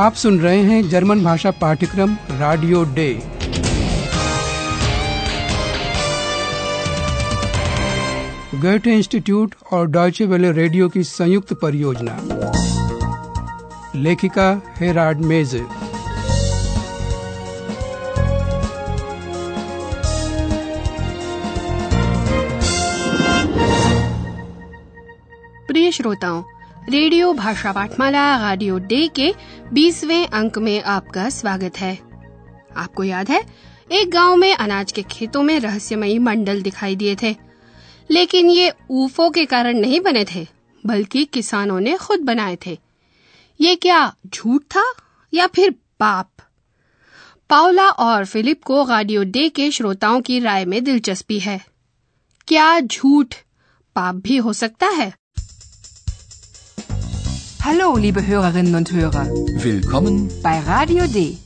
आप 0.00 0.14
सुन 0.14 0.38
रहे 0.40 0.62
हैं 0.62 0.88
जर्मन 0.88 1.22
भाषा 1.24 1.50
पाठ्यक्रम 1.50 2.12
रेडियो 2.32 2.84
डे 2.94 3.08
गोethe 8.62 8.86
इंस्टीट्यूट 8.86 9.54
और 9.72 9.86
डॉयचे 9.86 10.26
वेले 10.26 10.52
रेडियो 10.52 10.88
की 10.88 11.02
संयुक्त 11.04 11.52
परियोजना। 11.54 12.16
लेखिका 13.96 14.48
हेराड 14.76 15.20
मेजे। 15.24 15.64
प्रिय 25.68 25.92
श्रोताओं, 25.92 26.42
रेडियो 26.90 27.32
भाषा 27.32 27.72
पाठमाला 27.72 28.22
रेडियो 28.50 28.78
डे 28.78 29.06
के 29.08 29.28
20वें 29.72 30.28
अंक 30.28 30.58
में 30.58 30.82
आपका 30.82 31.30
स्वागत 31.30 31.78
है। 31.78 31.98
आपको 32.76 33.04
याद 33.04 33.28
है, 33.30 33.46
एक 33.92 34.10
गाँव 34.10 34.36
में 34.36 34.54
अनाज 34.54 34.92
के 34.92 35.02
खेतों 35.02 35.42
में 35.42 35.60
रहस्यमयी 35.60 36.18
मंडल 36.18 36.62
दिखाई 36.62 36.96
दिए 36.96 37.16
थे। 37.22 37.36
लेकिन 38.10 38.50
ये 38.50 38.72
ऊफो 38.90 39.30
के 39.30 39.44
कारण 39.44 39.78
नहीं 39.78 40.00
बने 40.00 40.24
थे, 40.24 40.46
बल्कि 40.86 41.24
किसानों 41.24 41.80
ने 41.80 41.96
खुद 41.96 42.20
बनाए 42.20 42.58
थे। 42.66 42.78
ये 43.60 43.76
क्या 43.76 44.14
झूठ 44.26 44.62
था 44.62 44.92
या 45.34 45.46
फिर 45.46 45.70
पाप? 45.70 46.30
पाओला 47.50 47.90
और 47.90 48.24
फिलिप 48.24 48.64
को 48.64 48.84
रेडियो 48.84 49.24
डे 49.24 49.48
के 49.48 49.70
श्रोताओं 49.70 50.20
की 50.20 50.40
राय 50.40 50.64
में 50.64 50.84
दिलचस्पी 50.84 51.38
है। 51.38 51.66
क्या 52.48 52.80
झूठ 52.80 53.34
पाप 53.96 54.14
भी 54.14 54.36
हो 54.36 54.52
सकता 54.52 54.86
है? 54.86 55.19
Hallo, 57.62 57.96
liebe 57.96 58.26
Hörerinnen 58.26 58.74
und 58.74 58.90
Hörer. 58.90 59.26
Willkommen 59.26 60.30
Bei 60.42 60.58
Radio 60.60 61.06
D. 61.06 61.36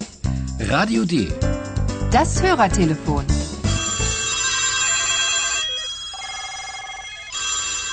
Radio 0.60 1.04
D. 1.04 1.28
Das 2.12 2.40
Hörertelefon. 2.40 3.24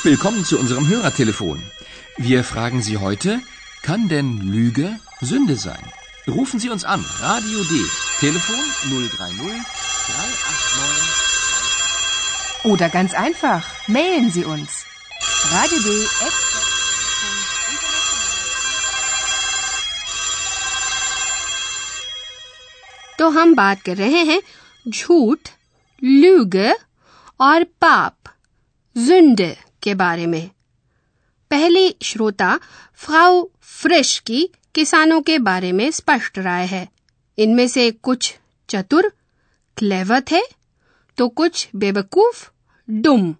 Willkommen 0.04 0.46
zu 0.46 0.60
unserem 0.60 0.88
Hörertelefon. 0.88 1.64
Wir 2.18 2.44
fragen 2.44 2.84
Sie 2.84 2.98
heute, 2.98 3.40
kann 3.82 4.08
denn 4.08 4.38
Lüge 4.38 5.00
Sünde 5.22 5.56
sein? 5.56 5.82
Rufen 6.28 6.60
Sie 6.60 6.70
uns 6.70 6.84
an. 6.84 7.04
Radio 7.20 7.64
D. 7.64 7.76
Telefon 8.20 8.56
030 8.90 9.10
389. 9.18 9.62
Oder 12.66 12.90
ganz 12.90 13.16
einfach, 13.16 13.64
mailen 13.88 14.30
Sie 14.32 14.46
uns. 14.46 14.86
Radio 15.52 15.80
D. 15.80 15.90
तो 23.22 23.30
हम 23.30 23.56
बात 23.56 23.82
कर 23.82 23.98
रहे 23.98 24.24
हैं 24.24 24.42
झूठ, 24.90 25.40
लूगे 26.04 26.74
और 27.40 27.64
पाप, 27.64 28.18
जुंड 28.98 29.56
के 29.84 29.94
बारे 29.94 30.26
में। 30.26 30.52
पहली 31.52 31.96
श्रोता, 32.04 32.60
फ्राउ 32.96 33.48
फ्रिश 33.62 34.20
की 34.20 34.50
किसानों 34.76 35.22
के 35.22 35.40
बारे 35.40 35.72
में 35.72 35.92
स्पष्ट 35.92 36.40
राय 36.40 36.66
है। 36.66 36.90
इनमें 37.38 37.68
से 37.68 37.92
कुछ 37.92 38.36
चतुर 38.70 39.12
क्लेवर 39.78 40.22
थे 40.22 40.42
तो 41.18 41.30
कुछ 41.30 41.70
बेवकूफ़, 41.76 42.50
डुम। 42.90 43.36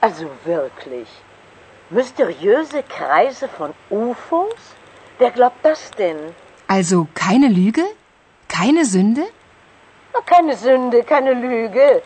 Also 0.00 0.30
wirklich. 0.44 1.08
Mysteriöse 1.90 2.82
Kreise 2.82 3.48
von 3.48 3.74
UFOs? 3.90 4.74
Wer 5.18 5.30
glaubt 5.30 5.64
das 5.64 5.90
denn? 5.90 6.34
Also 6.68 7.08
keine 7.14 7.48
Lüge? 7.48 7.84
Keine 8.48 8.84
Sünde? 8.84 9.22
Na, 10.14 10.20
keine 10.20 10.56
Sünde, 10.56 11.02
keine 11.02 11.34
Lüge. 11.34 12.02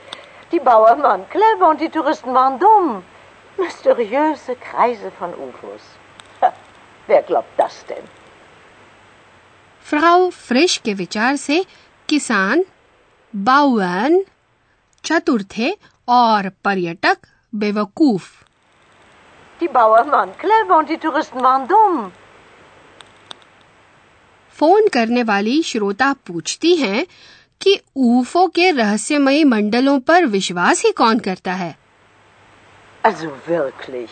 Die 0.53 0.61
Bauern 0.61 1.03
waren 1.03 1.29
clever 1.29 1.69
und 1.69 1.81
die 1.81 1.91
Touristen 1.91 2.35
waren 2.35 2.59
dumm. 2.59 3.03
Mysteriöse 3.59 4.57
Kreise 4.57 5.11
von 5.19 5.31
UFOs. 5.35 5.83
Ha, 6.41 6.53
wer 7.07 7.23
glaubt 7.23 7.59
das 7.59 7.85
denn? 7.87 8.05
Frau 9.91 10.31
फ्रिश 10.31 10.77
के 10.85 10.95
विचार 10.95 11.37
से 11.37 11.67
किसान 12.09 12.65
बाउन 13.37 14.25
चतुर 15.06 15.44
थे 15.58 15.72
और 16.08 16.50
पर्यटक 16.66 17.18
बेवकूफ़ 17.54 18.28
Die 19.62 19.68
Bauern 19.76 20.10
waren 20.16 20.30
clever 20.42 20.76
und 20.82 20.90
die 20.92 20.98
Touristen 21.06 21.42
waren 21.46 21.68
dumm. 21.72 22.12
Phone 24.60 24.88
करने 24.94 25.24
वाली 25.24 25.62
श्रोता 25.64 26.12
पूछती 26.28 26.76
हैं 26.76 27.06
कि 27.62 27.80
ऊफो 27.98 28.48
के 28.56 28.70
रहस्यमयी 28.72 29.44
मंडलों 29.44 30.00
पर 30.10 30.26
विश्वास 30.36 30.84
ही 30.86 30.92
कौन 31.02 31.20
करता 31.28 31.54
है 31.62 31.76
Also 33.04 33.30
wirklich. 33.48 34.10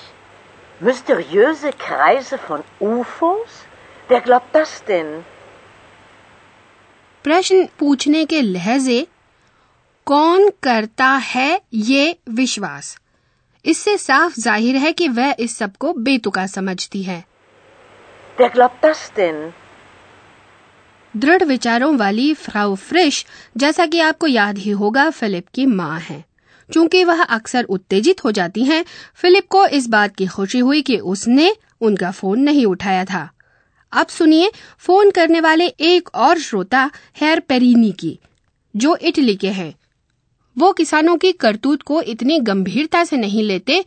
Mysteriöse 0.82 1.72
Kreise 1.86 2.38
von 2.50 2.64
UFOs? 2.90 3.54
Wer 4.10 4.22
glaubt 4.28 4.56
das 4.56 4.74
denn? 4.88 5.10
प्रश्न 7.24 7.66
पूछने 7.80 8.26
के 8.34 8.42
लहजे 8.42 9.06
कौन 10.08 10.50
करता 10.64 11.06
है 11.06 11.62
ये 11.74 12.16
विश्वास? 12.30 12.98
इससे 13.66 13.98
साफ़ 13.98 14.40
ज़ाहिर 14.40 14.76
है 14.76 14.92
कि 14.92 15.08
वह 15.08 15.36
इस 15.40 15.56
सबको 15.58 15.94
बेतुका 15.94 16.46
समझती 16.48 17.02
है? 17.04 17.24
दृढ़ 21.14 21.44
विचारों 21.44 21.98
वाली 21.98 22.34
फ्राउ 22.34 22.76
फ्रिश 22.76 23.26
जैसा 23.58 23.86
कि 23.86 24.00
आपको 24.00 24.28
याद 24.28 24.58
ही 24.58 24.72
होगा 24.72 25.10
फिलिप 25.10 25.48
की 25.48 25.66
माँ 25.66 26.00
है। 26.00 26.24
चूँकि 26.70 27.04
वह 27.04 27.24
अक्सर 27.24 27.64
उत्तेजित 27.64 28.24
हो 28.24 28.32
जाती 28.32 28.64
हैं, 28.64 28.84
फिलिप 29.16 29.48
को 29.48 29.66
इस 29.68 29.88
बात 29.88 30.16
की 30.16 30.28
खुशी 30.28 30.60
हुई 30.60 30.82
कि 30.82 30.98
उसने 30.98 31.56
उनका 31.82 32.12
फ़ोन 32.12 32.40
नहीं 32.40 32.66
उठाया 32.66 33.04
था। 33.06 33.30
अब 33.94 34.08
सुनिए 34.08 34.52
फ़ोन 34.78 35.12
करने 35.12 35.42
वाले 35.42 35.68
एक 35.68 36.10
और 36.16 36.40
श्रोता 36.40 36.90
हेयर 37.22 37.40
पेरिनी 37.40 37.92
की 37.92 38.18
जो 38.76 38.96
इटली 38.96 39.36
के 39.36 39.50
हैं। 39.50 39.74
वो 40.58 40.72
किसानों 40.74 41.16
की 41.24 41.32
करतूत 41.44 41.82
को 41.90 42.02
इतनी 42.14 42.38
गंभीरता 42.50 43.04
से 43.06 43.18
नहीं 43.18 43.44
लेते 43.44 43.84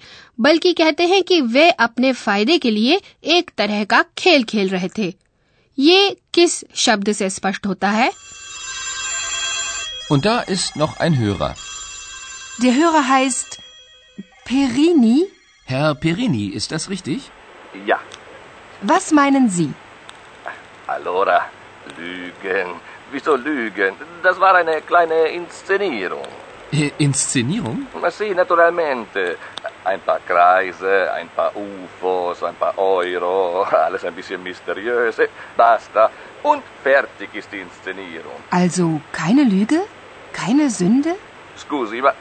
बल्कि 0.46 0.72
कहते 0.80 1.06
हैं 1.12 1.22
कि 1.30 1.40
वे 1.54 1.68
अपने 1.86 2.12
फ़ायदे 2.12 2.58
के 2.64 2.70
लिए 2.70 3.00
एक 3.38 3.50
तरह 3.58 3.84
का 3.92 4.04
खेल 4.18 4.44
खेल 4.52 4.68
रहे 4.68 4.88
थे 4.98 5.12
ये 5.78 6.16
किस 6.34 6.62
शब्द 6.84 7.12
से 7.20 7.30
स्पष्ट 7.30 7.66
होता 7.66 7.90
है 8.00 8.10
Und 10.12 10.24
da 10.26 10.38
ist 10.52 10.76
noch 10.78 10.94
ein 11.04 11.16
Hörer. 11.18 11.48
Der 12.62 12.72
Hörer 12.76 13.02
heißt 13.08 13.52
Perini. 14.48 15.18
Herr 15.68 15.94
Perini, 15.94 16.46
ist 16.60 16.72
das 16.72 16.88
richtig? 16.90 17.28
Ja, 17.90 17.98
Was 18.82 19.12
meinen 19.12 19.48
Sie? 19.48 19.68
allora, 20.88 21.38
Lügen. 21.98 22.72
Wieso 23.12 23.36
Lügen? 23.36 23.94
Das 24.24 24.40
war 24.40 24.54
eine 24.56 24.80
kleine 24.80 25.20
Inszenierung. 25.28 26.26
Äh, 26.72 26.92
Inszenierung? 26.98 27.86
Ma 28.00 28.10
sì, 28.10 28.32
naturalmente. 28.34 29.36
Ein 29.82 30.00
paar 30.00 30.20
Kreise, 30.26 31.10
ein 31.12 31.28
paar 31.34 31.52
UFOs, 31.56 32.42
ein 32.42 32.54
paar 32.54 32.76
Euro, 32.78 33.62
alles 33.86 34.04
ein 34.04 34.14
bisschen 34.14 34.42
mysteriös. 34.42 35.16
Basta. 35.56 36.10
Und 36.42 36.62
fertig 36.82 37.34
ist 37.34 37.50
die 37.52 37.60
Inszenierung. 37.60 38.40
Also 38.50 39.00
keine 39.12 39.44
Lüge? 39.44 39.80
Keine 40.32 40.70
Sünde? 40.70 41.16
Scusi, 41.56 42.00
ma 42.00 42.12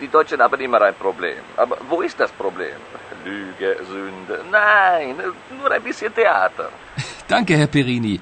die 0.00 0.08
Deutschen 0.08 0.40
haben 0.40 0.60
immer 0.60 0.82
ein 0.82 0.94
Problem. 0.94 1.38
Aber 1.56 1.78
wo 1.88 2.02
ist 2.02 2.18
das 2.18 2.32
Problem? 2.32 2.76
Lüge, 3.24 3.76
Sünde? 3.88 4.44
Nein, 4.50 5.16
nur 5.58 5.70
ein 5.70 5.82
bisschen 5.82 6.12
Theater. 6.14 6.68
Danke, 7.28 7.56
Herr 7.56 7.68
Perini. 7.68 8.20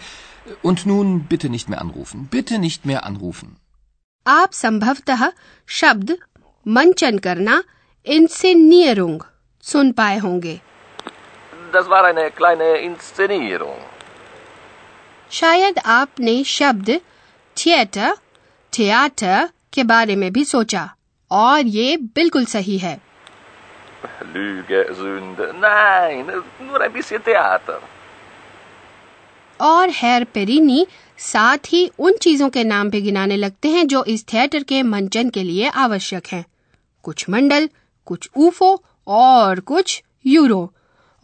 Und 0.60 0.86
nun 0.86 1.24
bitte 1.24 1.48
nicht 1.48 1.68
mehr 1.68 1.80
anrufen. 1.80 2.28
Bitte 2.30 2.58
nicht 2.58 2.84
mehr 2.84 3.04
anrufen. 3.04 3.56
आप 4.26 4.52
संभवतः 4.52 5.30
शब्द 5.68 6.16
मंचन 6.66 7.18
करना 7.18 7.62
इंसेनियरुंग 8.06 9.20
सुन 9.64 9.92
पाए 9.92 10.18
होंगे 10.18 10.60
Das 11.74 11.86
war 11.90 12.00
eine 12.06 12.24
kleine 12.38 12.66
Inszenierung. 12.86 13.78
शायद 15.30 15.78
आपने 15.92 16.42
शब्द 16.44 16.90
थिएटर 17.56 18.16
थिएटर 18.72 19.48
के 19.72 19.82
बारे 19.92 20.16
में 20.16 20.30
भी 20.32 20.44
सोचा 20.44 20.88
और 21.30 21.66
ये 21.76 21.96
बिल्कुल 22.16 22.44
सही 22.54 22.76
है 22.78 22.98
Lüge, 24.34 24.80
Sünde? 24.98 25.46
Nein, 25.64 26.26
nur 26.66 26.82
ein 26.86 26.92
bisschen 26.92 27.24
Theater. 27.28 27.78
और 29.60 29.90
हेर 29.94 30.24
पेरिनी 30.34 30.86
साथ 31.22 31.58
ही 31.68 31.90
उन 31.98 32.16
चीज़ों 32.22 32.48
के 32.50 32.64
नाम 32.64 32.90
भी 32.90 33.00
गिनाने 33.00 33.36
लगते 33.36 33.68
हैं 33.68 33.86
जो 33.88 34.04
इस 34.04 34.24
थिएटर 34.32 34.62
के 34.62 34.82
मंचन 34.82 35.30
के 35.30 35.42
लिए 35.42 35.68
आवश्यक 35.84 36.26
हैं 36.26 36.44
कुछ 37.02 37.28
मंडल 37.30 37.68
कुछ 38.06 38.28
ऊफो 38.36 38.82
और 39.06 39.60
कुछ 39.60 40.02
यूरो 40.26 40.72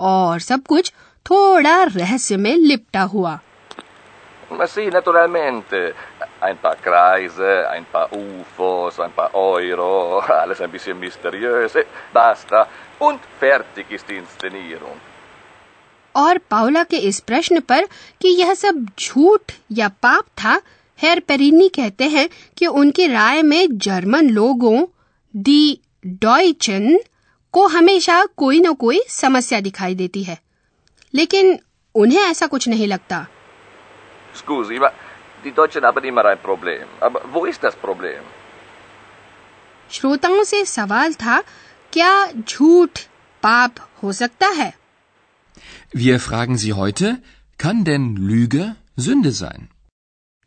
और 0.00 0.40
सब 0.40 0.66
कुछ 0.66 0.92
थोड़ा 1.30 1.82
रहस्य 1.82 2.36
में 2.36 2.54
लिपटा 2.56 3.02
हुआ 3.02 3.38
sì, 4.66 4.88
naturalmente. 4.88 5.94
Ein 6.40 6.56
paar 6.58 6.76
Kreise, 6.76 7.68
ein 7.70 7.84
paar 7.92 8.08
UFOs, 8.12 8.98
ein 9.00 9.12
paar 9.12 9.34
Euro, 9.34 10.20
alles 10.20 10.60
ein 10.60 10.70
bisschen 10.70 10.98
mysteriös. 10.98 11.74
Eh, 11.74 11.84
Basta. 12.12 12.66
Und 12.98 13.20
fertig 13.40 13.90
ist 13.90 14.08
die 14.08 14.16
Inszenierung. 14.16 15.00
और 16.14 16.38
पाउला 16.50 16.82
के 16.84 16.96
इस 17.08 17.20
प्रश्न 17.20 17.60
पर 17.60 17.86
कि 18.20 18.28
यह 18.28 18.54
सब 18.54 18.86
झूठ 18.98 19.52
या 19.72 19.88
पाप 20.02 20.24
था 20.42 20.60
हेर 20.98 21.20
पेरिनी 21.20 21.68
कहते 21.68 22.08
हैं 22.08 22.28
कि 22.58 22.66
उनकी 22.66 23.06
राय 23.06 23.42
में 23.42 23.78
जर्मन 23.78 24.30
लोगों 24.30 24.84
दी 25.34 25.80
डॉयचन 26.06 26.98
को 27.54 27.66
हमेशा 27.66 28.24
कोई 28.36 28.60
न 28.60 28.72
कोई 28.74 29.00
समस्या 29.08 29.60
दिखाई 29.60 29.94
देती 29.94 30.22
है 30.22 30.38
लेकिन 31.14 31.58
उन्हें 31.94 32.20
ऐसा 32.22 32.46
कुछ 32.46 32.68
नहीं 32.68 32.86
लगता 32.86 33.26
Scusi, 34.34 34.78
ma 34.78 34.90
die 35.44 35.52
Deutschen 35.52 35.84
haben 35.84 36.04
immer 36.04 36.24
ein 36.24 36.38
Problem. 36.38 36.88
Aber 37.00 37.22
wo 37.34 37.44
ist 37.46 37.62
das 37.62 37.76
Problem? 37.76 38.24
श्रोताओं 39.90 40.42
से 40.44 40.64
सवाल 40.64 41.14
था 41.14 41.40
क्या 41.92 42.12
झूठ 42.32 42.98
पाप 43.42 43.74
हो 44.02 44.12
सकता 44.12 44.48
है 44.48 44.72
Wir 45.92 46.20
fragen 46.20 46.58
Sie 46.58 46.72
heute, 46.74 47.18
kann 47.58 47.84
denn 47.84 48.16
Lüge 48.16 48.76
Sünde 48.96 49.32
sein? 49.32 49.68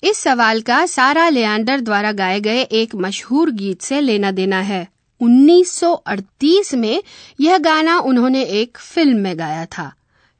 इस 0.03 0.17
सवाल 0.17 0.61
का 0.61 0.85
सारा 0.85 1.27
लेआंडर 1.29 1.81
द्वारा 1.81 2.11
गाए 2.11 2.39
गए 2.39 2.61
एक 2.71 2.95
मशहूर 2.95 3.51
गीत 3.51 3.81
से 3.81 3.99
लेना 4.01 4.31
देना 4.31 4.59
है 4.61 4.87
1938 5.21 6.73
में 6.75 7.03
यह 7.39 7.57
गाना 7.57 7.97
उन्होंने 7.99 8.43
एक 8.61 8.77
फ़िल्म 8.77 9.17
में 9.17 9.37
गाया 9.39 9.65
था 9.77 9.91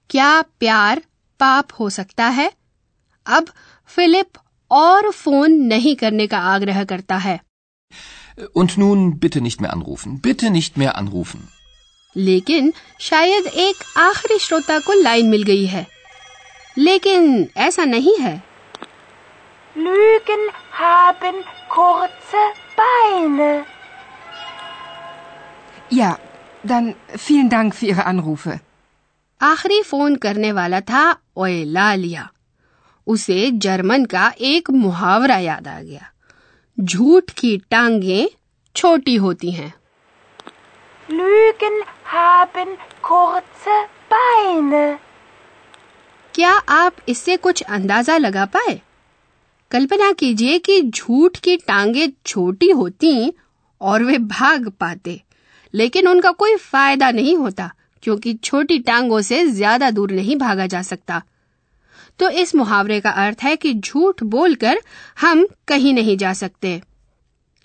क्या 0.09 0.42
प्यार 0.59 1.01
पाप 1.39 1.68
हो 1.80 1.89
सकता 1.89 2.27
है 2.30 2.51
अब 3.25 3.50
फिलिप 3.89 4.38
और 4.71 5.12
फ़ोन 5.12 5.54
नहीं 5.74 5.95
करने 5.95 6.27
का 6.27 6.39
आग्रह 6.56 6.83
करता 6.83 7.18
है 7.27 7.39
Und 8.56 8.77
nun 8.77 9.19
bitte 9.19 9.42
nicht 9.42 9.62
mehr 9.62 9.74
anrufen. 9.74 10.21
Bitte 10.21 10.50
nicht 10.50 10.77
mehr 10.77 10.95
anrufen. 10.97 11.42
लेकिन 12.17 12.73
शायद 12.99 13.47
एक 13.47 13.75
आखिरी 13.97 14.39
श्रोता 14.39 14.79
को 14.79 14.93
लाइन 14.93 15.29
मिल 15.29 15.43
गई 15.43 15.65
है। 15.65 15.87
लेकिन 16.77 17.49
ऐसा 17.57 17.85
नहीं 17.85 18.17
है। 18.17 18.43
Lügen 19.77 20.47
haben 20.81 21.41
kurze 21.77 22.49
Beine. 22.77 23.63
Ja, 25.93 26.13
dann 26.71 26.91
vielen 27.17 27.49
Dank 27.53 27.83
für 27.83 27.93
Ihre 27.93 28.15
Anrufe. 28.15 28.59
आखिरी 29.41 29.81
फ़ोन 29.81 30.15
करने 30.15 30.51
वाला 30.51 30.81
था 30.81 31.15
ओएलालिया। 31.37 32.31
उसे 33.07 33.51
जर्मन 33.51 34.05
का 34.05 34.33
एक 34.41 34.69
मुहावरा 34.69 35.37
याद 35.37 35.67
आ 35.67 35.81
गया। 35.81 36.11
झूठ 36.79 37.31
की 37.31 37.57
टांगे 37.57 38.35
छोटी 38.75 39.15
होती 39.15 39.51
हैं। 39.51 39.81
Lügen 41.11 41.73
haben 42.05 42.69
kurze 43.01 43.77
Beine. 44.09 44.97
क्या 46.33 46.51
आप 46.51 46.95
इससे 47.09 47.35
कुछ 47.37 47.61
अंदाज़ा 47.61 48.17
लगा 48.17 48.45
पाए? 48.45 48.79
कल्पना 49.71 50.11
कीजिए 50.11 50.59
कि 50.59 50.81
झूठ 50.81 51.37
की 51.37 51.55
टांगे 51.57 52.07
छोटी 52.25 52.69
होती 52.69 53.33
और 53.81 54.03
वे 54.03 54.17
भाग 54.17 54.69
पाते, 54.69 55.21
लेकिन 55.73 56.07
उनका 56.07 56.31
कोई 56.31 56.55
फ़ायदा 56.55 57.11
नहीं 57.11 57.35
होता, 57.37 57.69
क्योंकि 58.03 58.33
छोटी 58.33 58.79
टांगों 58.79 59.21
से 59.21 59.45
ज़्यादा 59.47 59.89
दूर 59.91 60.11
नहीं 60.11 60.35
भागा 60.35 60.67
जा 60.67 60.81
सकता। 60.81 61.21
तो 62.19 62.29
इस 62.29 62.55
मुहावरे 62.55 62.99
का 63.01 63.09
अर्थ 63.09 63.43
है 63.43 63.55
कि 63.55 63.73
झूठ 63.73 64.23
बोलकर 64.23 64.81
हम 65.21 65.47
कहीं 65.67 65.93
नहीं 65.93 66.17
जा 66.17 66.33
सकते। 66.33 66.81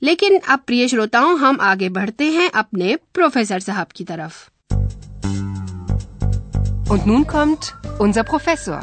लेकिन 0.03 0.39
अब 0.39 0.61
प्रिय 0.67 0.89
श्रोताओं 0.89 1.39
हम 1.39 1.59
आगे 1.61 1.89
बढ़ते 1.99 2.31
हैं 2.33 2.51
अपने 2.63 2.97
प्रोफेसर 3.15 3.61
साहब 3.61 3.87
की 3.97 4.05
तरफ़ 4.13 4.45
Und 6.95 7.07
nun 7.11 7.23
kommt 7.31 7.69
unser 8.05 8.23
Professor. 8.27 8.77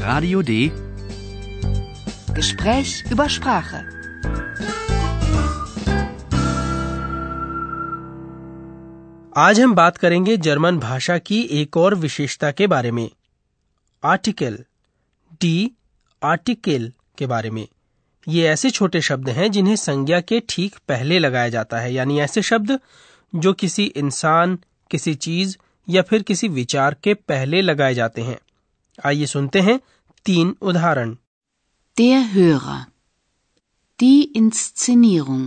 Radio 0.00 0.40
D. 0.48 0.54
Gespräch 2.38 2.94
über 3.16 3.26
Sprache. 3.34 3.82
आज 9.38 9.60
हम 9.60 9.74
बात 9.74 9.96
करेंगे 9.96 10.36
जर्मन 10.46 10.78
भाषा 10.78 11.16
की 11.18 11.40
एक 11.60 11.76
और 11.76 11.94
विशेषता 12.04 12.50
के 12.50 12.66
बारे 12.66 12.90
में 12.98 13.08
आर्टिकल 14.02 14.58
डी 15.40 15.54
आर्टिकल 16.22 16.92
के 17.18 17.26
बारे 17.26 17.50
में 17.50 17.66
ये 18.26 18.46
ऐसे 18.48 18.70
छोटे 18.70 19.00
शब्द 19.00 19.28
हैं 19.28 19.50
जिन्हें 19.50 19.76
संज्ञा 19.76 20.20
के 20.20 20.40
ठीक 20.48 20.76
पहले 20.88 21.18
लगाया 21.18 21.48
जाता 21.48 21.78
है 21.78 21.92
यानी 21.94 22.18
ऐसे 22.20 22.42
शब्द 22.42 22.78
जो 23.32 23.52
किसी 23.52 23.84
इंसान 23.96 24.58
किसी 24.90 25.14
चीज़ 25.14 25.56
या 25.88 26.02
फिर 26.02 26.22
किसी 26.22 26.48
विचार 26.48 26.96
के 27.02 27.14
पहले 27.28 27.60
लगाए 27.62 27.94
जाते 27.94 28.22
हैं 28.22 28.38
आइए 28.98 29.26
सुनते 29.26 29.60
हैं 29.60 29.78
तीन 30.26 30.54
उदाहरण 30.62 31.16
Der 31.96 32.16
Hörer. 32.32 32.78
Die 34.00 34.30
Inszenierung. 34.34 35.44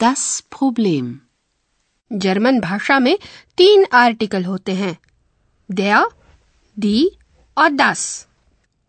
Das 0.00 0.22
Problem. 0.54 1.10
German 2.10 2.58
भाषा 2.60 2.98
में 2.98 3.16
तीन 3.58 3.84
आर्टिकल 3.94 4.44
होते 4.44 4.74
हैं 4.74 4.96
दया 5.70 6.02
दी 6.76 7.10
और 7.56 7.68
दास 7.70 8.04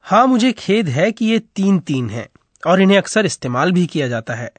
हाँ 0.06 0.26
मुझे 0.28 0.52
खेद 0.52 0.90
है 0.90 1.12
कि 1.12 1.26
ये 1.26 1.40
तीन 1.56 1.80
तीन 1.80 2.10
हैं 2.10 2.28
और 2.64 2.82
इन्हें 2.82 2.98
अक्सर 2.98 3.26
इस्तेमाल 3.26 3.72
भी 3.72 3.86
किया 3.88 4.08
जाता 4.08 4.36
है 4.36 4.52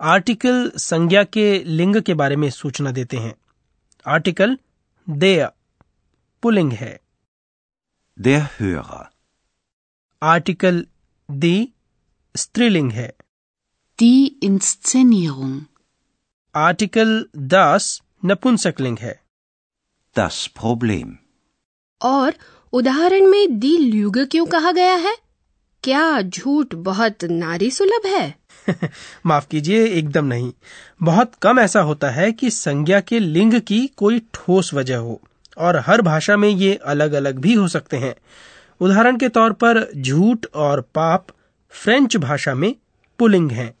आर्टिकल 0.00 0.70
संज्ञा 0.76 1.22
के 1.24 1.46
लिंग 1.64 1.96
के 2.02 2.14
बारे 2.14 2.36
में 2.36 2.48
सूचना 2.50 2.90
देते 2.92 3.16
हैं 3.16 3.34
आर्टिकल 4.06 4.56
दे 5.06 5.34
पुलिंग 6.42 6.72
है 6.72 6.98
Der 8.18 8.40
Hörer. 8.58 9.04
आर्टिकल 10.22 10.86
दी 11.28 11.68
स्त्रीलिंग 12.34 12.90
है 12.92 13.12
Die 13.98 14.30
Inszenierung. 14.44 15.58
आर्टिकल 16.54 17.12
दास 17.36 18.00
नपुंसकलिंग 18.24 18.98
है 18.98 19.20
Das 20.16 20.38
Problem. 20.58 21.12
और 22.00 22.34
उदाहरण 22.72 23.26
में 23.30 23.58
दी 23.58 23.76
ल्यूग 23.78 24.18
क्यों 24.30 24.46
कहा 24.46 24.72
गया 24.72 24.94
है 24.96 25.16
क्या 25.88 26.20
झूठ 26.20 26.74
बहुत 26.74 27.24
नारी 27.24 27.70
सुलभ 27.70 28.06
है? 28.06 28.34
माफ़ 29.26 29.46
कीजिए 29.50 29.86
एकदम 29.86 30.24
नहीं। 30.24 30.52
बहुत 31.02 31.32
कम 31.42 31.60
ऐसा 31.60 31.80
होता 31.80 32.10
है 32.10 32.32
कि 32.32 32.50
संज्ञा 32.50 33.00
के 33.00 33.18
लिंग 33.18 33.60
की 33.60 33.86
कोई 33.86 34.18
ठोस 34.18 34.74
वजह 34.74 34.96
हो 34.96 35.20
और 35.58 35.76
हर 35.76 36.02
भाषा 36.02 36.36
में 36.36 36.48
ये 36.48 36.74
अलग 36.74 37.12
अलग 37.12 37.38
भी 37.38 37.52
हो 37.54 37.68
सकते 37.68 37.96
हैं। 37.96 38.14
उदाहरण 38.80 39.16
के 39.16 39.28
तौर 39.28 39.52
पर 39.52 39.92
झूठ 39.96 40.46
और 40.54 40.80
पाप 40.80 41.26
फ्रेंच 41.70 42.16
भाषा 42.16 42.54
में 42.54 42.74
पुलिंग 43.18 43.52
हैं। 43.52 43.74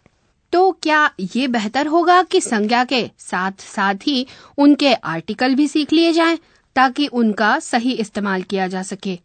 तो 0.52 0.72
क्या 0.82 1.10
ये 1.36 1.48
बेहतर 1.48 1.86
होगा 1.86 2.22
कि 2.22 2.40
संज्ञा 2.40 2.84
के 2.84 3.10
साथ 3.18 3.52
साथ 3.52 3.94
ही 3.94 4.26
उनके 4.58 4.94
आर्टिकल 4.94 5.54
भी 5.54 5.68
सीख 5.68 5.92
लिए 5.92 6.12
जाएँ 6.12 6.38
ताकि 6.76 7.06
उनका 7.06 7.58
सही 7.58 7.92
इस्तेमाल 7.92 8.42
किया 8.42 8.68
जा 8.68 8.82
सके? 8.82 9.18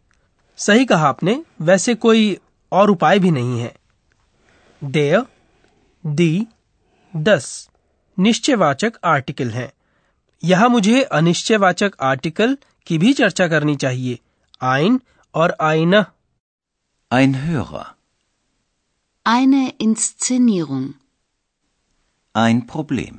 सही 0.58 0.86
कहा 0.86 1.08
आपने। 1.08 1.44
वैसे 1.62 1.96
कोई 1.96 2.38
और 2.72 2.92
उपाय 2.92 3.20
भी 3.20 3.32
नहीं 3.32 3.60
है 3.60 3.74
देय 4.82 5.22
दी 6.04 6.48
दस 7.14 7.50
निश्चयवाचक 8.18 8.98
आर्टिकल 9.06 9.50
हैं 9.50 9.72
यहाँ 10.44 10.70
मुझे 10.70 11.02
अनिश्चयवाचक 11.14 11.96
आर्टिकल 12.04 12.58
की 12.88 12.98
भी 12.98 13.14
चर्चा 13.14 13.48
करनी 13.48 13.76
चाहिए 13.76 14.18
आइन 14.66 15.00
और 15.34 15.56
आईना 15.62 16.06
Ein 17.12 17.34
Hörer. 17.38 17.88
Eine 19.26 19.74
Inszenierung. 19.78 20.94
Ein 22.36 22.62
Problem. 22.66 23.18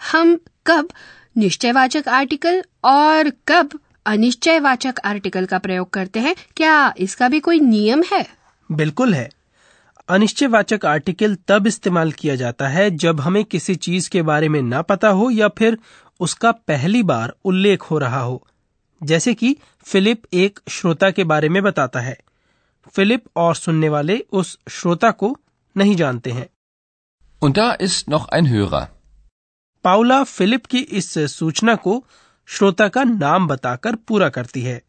हम 0.00 0.34
कब 0.66 0.88
निश्चयवाचक 1.36 2.08
आर्टिकल 2.10 2.62
और 2.86 3.30
कब 3.48 3.78
अनिश्चयवाचक 4.06 4.98
आर्टिकल 5.04 5.46
का 5.46 5.58
प्रयोग 5.58 5.90
करते 5.90 6.20
हैं 6.20 6.34
क्या 6.56 6.74
इसका 6.98 7.28
भी 7.28 7.40
कोई 7.40 7.60
नियम 7.60 8.02
है 8.12 8.24
बिल्कुल 8.70 9.14
है 9.14 9.28
अनिश्चयवाचक 10.08 10.84
आर्टिकल 10.86 11.34
तब 11.48 11.66
इस्तेमाल 11.66 12.12
किया 12.12 12.34
जाता 12.36 12.68
है 12.68 12.90
जब 12.96 13.20
हमें 13.20 13.44
किसी 13.44 13.74
चीज़ 13.76 14.08
के 14.10 14.22
बारे 14.22 14.48
में 14.48 14.60
ना 14.62 14.82
पता 14.82 15.08
हो 15.08 15.30
या 15.30 15.48
फिर 15.58 15.78
उसका 16.20 16.52
पहली 16.68 17.02
बार 17.02 17.34
उल्लेख 17.44 17.82
हो 17.82 17.98
रहा 17.98 18.20
हो 18.20 18.42
जैसे 19.00 19.34
कि 19.34 19.56
फिलिप 19.86 20.22
एक 20.34 20.60
श्रोता 20.68 21.10
के 21.10 21.24
बारे 21.24 21.48
में 21.48 21.62
बताता 21.62 22.00
है 22.00 22.16
फिलिप 22.94 23.24
और 23.36 23.54
सुनने 23.56 23.88
वाले 23.88 24.18
उस 24.32 24.58
श्रोता 24.70 25.10
को 25.10 25.36
नहीं 25.76 25.94
जानते 25.96 26.30
हैं 26.30 26.48
Und 27.42 27.56
da 27.58 27.66
ist 27.80 28.08
noch 28.08 28.24
ein 28.28 28.48
Hörer. 28.48 28.86
Paula 29.84 30.22
Philipp 30.24 30.66
की 30.66 30.78
इस 30.98 31.12
सूचना 31.34 31.74
को 31.84 32.02
श्रोता 32.48 32.88
का 32.88 33.04
नाम 33.04 33.46
बताकर 33.46 33.94
पूरा 34.08 34.28
करती 34.28 34.62
है 34.62 34.80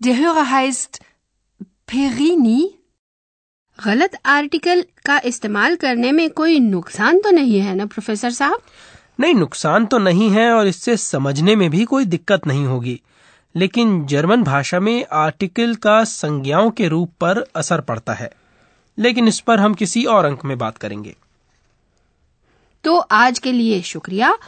Der 0.00 0.14
Hörer 0.14 0.44
heißt 0.50 1.00
Perini. 1.86 2.60
गलत 3.84 4.10
आर्टिकल 4.26 4.84
का 5.06 5.20
इस्तेमाल 5.24 5.76
करने 5.76 6.12
में 6.12 6.30
कोई 6.30 6.60
नुकसान 6.60 7.20
तो 7.20 7.30
नहीं 7.30 7.60
है 7.60 7.74
ना 7.74 7.86
प्रोफेसर 7.86 8.30
साहब? 8.30 8.58
नहीं 9.20 9.34
नुकसान 9.34 9.86
तो 9.86 9.98
नहीं 9.98 10.30
है 10.30 10.52
और 10.52 10.66
इससे 10.66 10.96
समझने 10.96 11.56
में 11.56 11.70
भी 11.70 11.84
कोई 11.84 12.04
दिक्कत 12.04 12.46
नहीं 12.46 12.64
होगी। 12.64 13.00
लेकिन 13.56 14.06
जर्मन 14.06 14.42
भाषा 14.42 14.80
में 14.80 15.06
आर्टिकल 15.12 15.74
का 15.74 16.04
संज्ञाओं 16.04 16.70
के 16.70 16.88
रूप 16.88 17.12
पर 17.20 17.44
असर 17.56 17.80
पड़ता 17.80 18.12
है। 18.12 18.30
लेकिन 18.98 19.28
इस 19.28 19.40
पर 19.40 19.60
हम 19.60 19.74
किसी 19.74 20.04
और 20.04 20.24
अंक 20.24 20.44
में 20.44 20.58
बात 20.58 20.76
करेंगे। 20.76 21.16
तो 22.84 22.96
आज 22.96 23.38
के 23.38 23.52
लिए 23.52 23.82
शुक्रिया। 23.82 24.38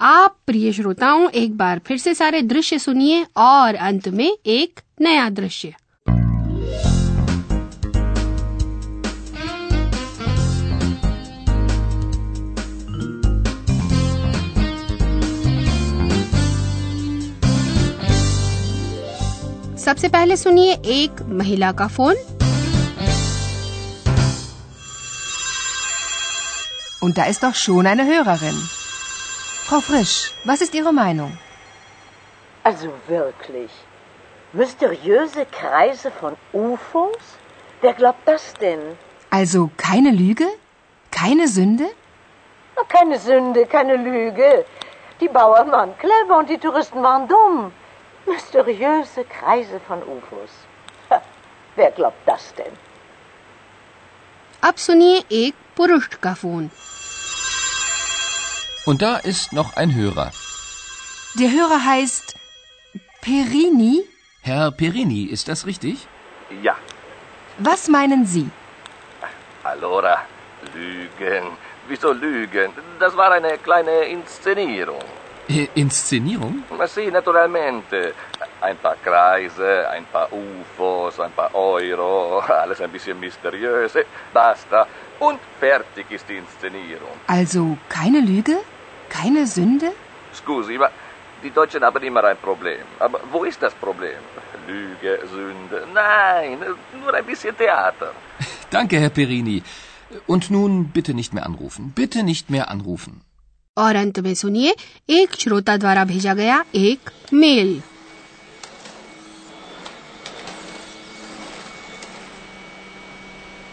आप 0.00 0.36
प्रिय 0.46 0.72
श्रोताओं 0.72 1.30
एक 1.30 1.56
बार 1.56 1.78
फिर 1.78 1.98
से 1.98 2.14
सारे 2.14 2.42
दृश्य 2.42 2.78
सुनिए 2.78 3.26
और 3.36 3.74
अंत 3.74 4.08
में 4.08 4.38
एक 4.46 4.80
नया 5.00 5.30
दृश्य। 5.30 5.74
सबसे 19.85 20.07
पहले 20.15 20.37
सुनिए 20.37 20.73
एक 20.99 21.21
महिला 21.41 21.71
का 21.81 21.87
phone 21.97 22.15
Und 27.05 27.17
da 27.19 27.25
ist 27.31 27.43
doch 27.43 27.53
schon 27.53 27.85
eine 27.85 28.03
Hörerin. 28.05 28.55
Frau 29.67 29.79
Frisch, 29.79 30.31
was 30.43 30.61
ist 30.61 30.73
Ihre 30.73 30.91
Meinung? 30.91 31.37
Also 32.63 32.87
wirklich. 33.07 33.69
Mysteriöse 34.53 35.45
Kreise 35.57 36.09
von 36.19 36.35
UFOs? 36.53 37.25
Wer 37.81 37.93
glaubt 37.93 38.27
das 38.27 38.53
denn? 38.61 38.79
Also 39.29 39.69
keine 39.77 40.11
Lüge? 40.11 40.47
Keine 41.11 41.47
Sünde? 41.47 41.87
Na, 42.75 42.83
Keine 42.97 43.19
Sünde, 43.19 43.65
keine 43.67 43.97
Lüge. 43.97 44.65
Die 45.21 45.27
Bauern 45.27 45.71
waren 45.71 45.93
clever 45.99 46.39
und 46.39 46.49
die 46.49 46.57
Touristen 46.57 47.03
waren 47.03 47.27
dumm. 47.27 47.71
Mysteriöse 48.25 49.23
Kreise 49.25 49.79
von 49.87 50.01
UFOs. 50.03 50.53
Ha, 51.09 51.21
wer 51.75 51.91
glaubt 51.91 52.27
das 52.27 52.53
denn? 52.55 52.73
अब 54.63 54.75
सुनिए 54.75 55.17
एक 55.31 55.53
पुरुष 55.77 56.07
का 56.23 56.33
phone 56.33 56.69
Und 58.87 59.01
da 59.01 59.17
ist 59.17 59.53
noch 59.53 59.75
ein 59.77 59.93
Hörer. 59.95 60.31
Der 61.39 61.51
Hörer 61.51 61.83
heißt 61.85 62.35
Perini. 63.21 64.03
Herr 64.41 64.71
Perini, 64.71 65.23
ist 65.23 65.47
das 65.47 65.65
richtig? 65.65 66.07
Ja. 66.61 66.75
Was 67.57 67.87
meinen 67.87 68.25
Sie? 68.25 68.49
Allora, 69.63 70.21
Lügen. 70.75 71.45
Wieso 71.87 72.11
Lügen? 72.13 72.71
Das 72.99 73.17
war 73.17 73.31
eine 73.31 73.57
kleine 73.57 74.05
Inszenierung. 74.05 75.03
Äh, 75.50 75.68
Inszenierung? 75.74 76.62
Ma 76.76 76.86
sì, 76.86 77.10
naturalmente. 77.10 78.14
Ein 78.60 78.76
paar 78.76 78.96
Kreise, 79.02 79.88
ein 79.90 80.04
paar 80.12 80.28
UFOs, 80.32 81.18
ein 81.18 81.32
paar 81.32 81.52
Euro, 81.54 82.40
alles 82.62 82.80
ein 82.80 82.90
bisschen 82.90 83.18
mysteriös. 83.18 83.96
Eh, 83.96 84.04
Basta. 84.32 84.86
Und 85.18 85.40
fertig 85.58 86.06
ist 86.10 86.28
die 86.28 86.36
Inszenierung. 86.36 87.16
Also 87.26 87.76
keine 87.88 88.20
Lüge? 88.20 88.58
Keine 89.08 89.46
Sünde? 89.46 89.92
Scusi, 90.32 90.78
ma 90.78 90.90
die 91.42 91.50
Deutschen 91.50 91.82
haben 91.82 92.02
immer 92.02 92.22
ein 92.24 92.36
Problem. 92.36 92.84
Aber 92.98 93.18
wo 93.32 93.44
ist 93.44 93.60
das 93.62 93.74
Problem? 93.74 94.20
Lüge, 94.68 95.20
Sünde? 95.26 95.86
Nein, 95.92 96.58
nur 97.02 97.14
ein 97.14 97.24
bisschen 97.24 97.56
Theater. 97.56 98.12
Danke, 98.70 98.98
Herr 99.00 99.10
Perini. 99.10 99.62
Und 100.26 100.50
nun 100.50 100.88
bitte 100.88 101.14
nicht 101.14 101.32
mehr 101.32 101.46
anrufen. 101.46 101.92
Bitte 101.94 102.22
nicht 102.22 102.50
mehr 102.50 102.68
anrufen. 102.70 103.22
और 103.76 103.96
अंत 103.96 104.18
में 104.20 104.34
सुनिए 104.34 104.74
एक 105.10 105.34
श्रोता 105.40 105.76
द्वारा 105.76 106.04
भेजा 106.04 106.34
गया 106.34 106.64
एक 106.74 107.10
mail 107.34 107.80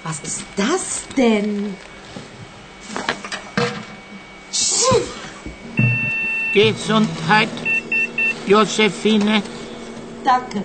Was 0.06 0.20
ist 0.24 0.46
das 0.56 0.84
denn? 1.18 1.76
Gesundheit, 6.54 7.50
Josephine. 8.48 9.44
Danke. 10.24 10.64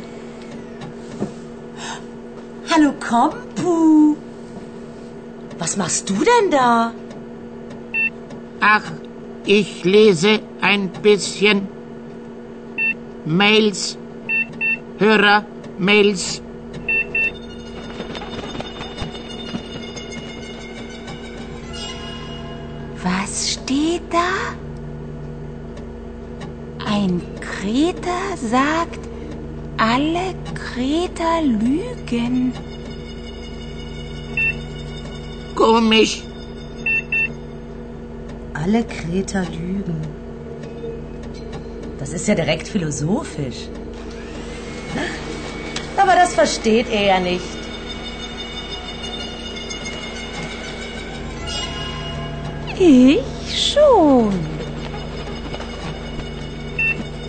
Hallo 2.71 2.93
Kompu. 3.01 4.17
Was 5.59 5.77
machst 5.77 6.09
du 6.09 6.15
denn 6.15 6.51
da? 6.51 6.93
Ach, 8.61 8.93
ich 9.47 9.85
lese 9.85 10.41
ein 10.61 10.89
bisschen 10.89 11.69
Mails, 13.25 13.99
Hörer-Mails. 14.99 16.43
Was 23.03 23.53
steht 23.53 24.03
da? 24.11 24.55
Ein 26.87 27.21
Kreter 27.41 28.37
sagt, 28.37 29.01
alle 29.77 30.35
Kreter 30.55 31.43
lügen. 31.43 32.53
Komisch 35.55 36.23
Alle 38.62 38.84
Kreter 38.84 39.44
lügen. 39.46 40.02
Das 42.00 42.14
ist 42.14 42.28
ja 42.28 42.36
direkt 42.36 42.68
philosophisch. 42.68 43.68
Aber 45.98 46.16
das 46.16 46.34
versteht 46.36 46.90
er 46.90 47.04
ja 47.04 47.20
nicht. 47.20 47.58
Ich 52.80 53.24
schon. 53.74 54.34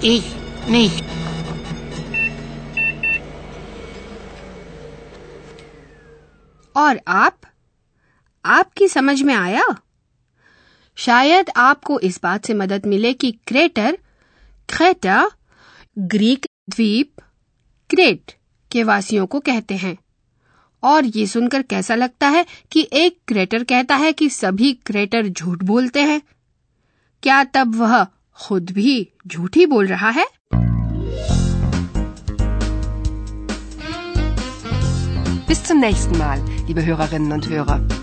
Ich 0.02 0.26
nicht. 0.68 1.04
और 6.76 7.00
आप 7.08 7.46
आपकी 8.44 8.88
समझ 8.88 9.22
में 9.22 9.34
आया 9.34 9.64
शायद 10.95 11.45
आपको 11.55 11.99
इस 11.99 12.19
बात 12.23 12.45
से 12.45 12.53
मदद 12.53 12.85
मिले 12.85 13.13
कि 13.13 13.31
क्रेटर 13.31 13.97
क्रेटा 14.69 15.31
ग्रीक 15.99 16.45
द्वीप 16.69 17.11
क्रेट 17.89 18.33
के 18.71 18.83
वासियों 18.83 19.25
को 19.25 19.39
कहते 19.39 19.75
हैं। 19.75 19.97
और 20.83 21.05
ये 21.05 21.27
सुनकर 21.27 21.61
कैसा 21.61 21.95
लगता 21.95 22.27
है 22.27 22.45
कि 22.71 22.89
एक 22.93 23.19
क्रेटर 23.27 23.63
कहता 23.63 23.95
है 23.95 24.13
कि 24.13 24.29
सभी 24.29 24.73
क्रेटर 24.73 25.27
झूठ 25.27 25.63
बोलते 25.63 26.01
हैं? 26.01 26.21
क्या 27.23 27.43
तब 27.43 27.75
वह 27.75 28.07
खुद 28.41 28.69
भी 28.71 29.09
झूठ 29.27 29.57
बोल 29.57 29.87
रहा 29.87 30.09
है? 30.09 30.27
Bis 35.47 35.71
zum 35.71 35.83
nächsten 35.83 36.13
Mal, 36.13 36.69
liebe 36.69 36.87
Hörerinnen 36.87 37.41
und 37.41 37.51
Hörer. 37.51 38.02